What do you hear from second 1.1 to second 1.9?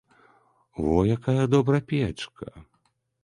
якая добра